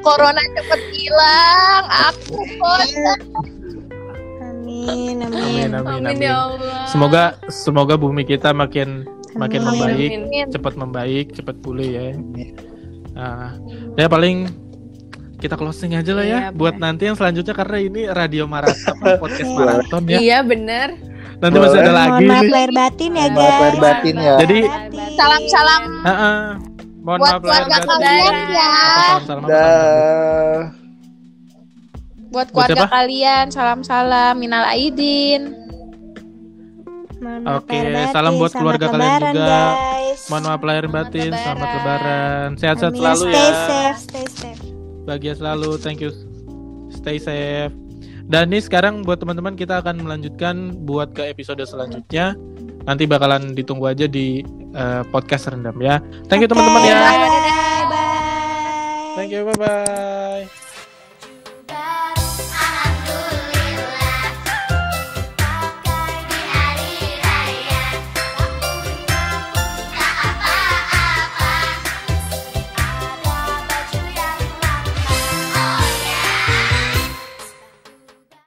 [0.00, 1.84] corona cepet hilang.
[2.08, 3.20] Aku bosan.
[4.40, 5.70] Amin, Amin, amin.
[5.76, 6.20] amin, Amin amin.
[6.24, 6.76] ya Allah.
[6.88, 9.04] Semoga semoga bumi kita makin
[9.36, 9.68] makin Amin.
[9.76, 10.46] membaik, Amin.
[10.48, 12.04] cepat membaik, cepat pulih ya.
[12.16, 12.56] Amin.
[13.12, 13.52] Nah,
[13.94, 14.48] ya paling
[15.36, 16.84] kita closing aja lah ya Iya, buat benar.
[16.92, 20.18] nanti yang selanjutnya karena ini radio maraton podcast maraton ya.
[20.20, 20.88] Iya bener.
[21.40, 21.96] Nanti masih ada Boleh.
[21.96, 23.40] lagi Mohon maaf lahir batin ya Mohon guys.
[23.40, 24.34] maaf lahir batin ya.
[24.38, 24.66] Jadi-.
[25.16, 26.38] Salam-salam Heeh.
[27.00, 27.88] Mohon buat maaf lahir keluarga batin.
[27.88, 28.70] kalian ya.
[29.00, 29.42] Salam-salam
[32.30, 35.42] Buat keluarga kalian salam-salam minal aidin.
[37.42, 37.76] Oke,
[38.08, 39.60] salam buat Selamat keluarga kalian lebaran, juga.
[39.76, 40.20] Guys.
[40.24, 41.74] Mohon maaf lahir Selamat batin, selamat lebaran.
[41.74, 42.48] lebaran.
[42.56, 43.50] Sehat-sehat selalu stay ya.
[43.60, 44.62] safe, stay safe.
[45.02, 45.70] Bahagia selalu.
[45.76, 46.10] Thank you.
[46.90, 47.72] Stay safe.
[48.30, 52.38] Dan nih sekarang buat teman-teman kita akan melanjutkan buat ke episode selanjutnya.
[52.86, 55.98] Nanti bakalan ditunggu aja di eh, podcast rendam ya.
[56.30, 56.94] Thank you teman-teman ya.
[56.94, 57.18] Bye.
[57.90, 58.10] Bye.
[59.18, 59.42] Thank you.
[59.50, 60.69] Bye bye.